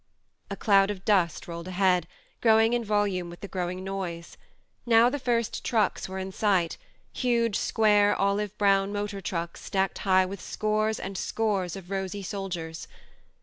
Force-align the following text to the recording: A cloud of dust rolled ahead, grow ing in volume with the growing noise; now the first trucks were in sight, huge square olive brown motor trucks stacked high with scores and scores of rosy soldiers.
A 0.49 0.55
cloud 0.55 0.89
of 0.89 1.05
dust 1.05 1.47
rolled 1.47 1.67
ahead, 1.67 2.07
grow 2.41 2.59
ing 2.59 2.73
in 2.73 2.83
volume 2.83 3.29
with 3.29 3.41
the 3.41 3.47
growing 3.47 3.83
noise; 3.83 4.35
now 4.83 5.11
the 5.11 5.19
first 5.19 5.63
trucks 5.63 6.09
were 6.09 6.17
in 6.17 6.31
sight, 6.31 6.75
huge 7.13 7.55
square 7.55 8.15
olive 8.15 8.57
brown 8.57 8.91
motor 8.91 9.21
trucks 9.21 9.63
stacked 9.63 9.99
high 9.99 10.25
with 10.25 10.41
scores 10.41 10.99
and 10.99 11.19
scores 11.19 11.75
of 11.75 11.91
rosy 11.91 12.23
soldiers. 12.23 12.87